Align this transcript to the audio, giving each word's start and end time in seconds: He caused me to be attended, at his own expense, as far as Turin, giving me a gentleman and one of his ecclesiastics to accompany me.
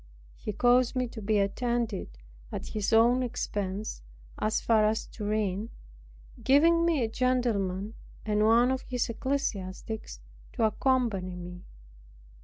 He 0.35 0.51
caused 0.51 0.95
me 0.95 1.07
to 1.09 1.21
be 1.21 1.37
attended, 1.37 2.17
at 2.51 2.69
his 2.69 2.91
own 2.91 3.21
expense, 3.21 4.01
as 4.39 4.59
far 4.59 4.83
as 4.85 5.05
Turin, 5.05 5.69
giving 6.43 6.83
me 6.87 7.03
a 7.03 7.07
gentleman 7.07 7.93
and 8.25 8.43
one 8.43 8.71
of 8.71 8.81
his 8.81 9.09
ecclesiastics 9.11 10.19
to 10.53 10.63
accompany 10.63 11.35
me. 11.35 11.65